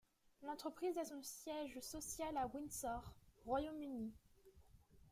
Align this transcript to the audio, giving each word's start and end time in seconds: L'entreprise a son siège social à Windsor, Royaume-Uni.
L'entreprise 0.41 0.97
a 0.97 1.05
son 1.05 1.21
siège 1.21 1.79
social 1.79 2.35
à 2.35 2.47
Windsor, 2.47 3.13
Royaume-Uni. 3.45 4.11